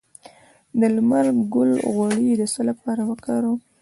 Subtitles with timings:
[0.79, 3.59] د لمر ګل غوړي د څه لپاره وکاروم؟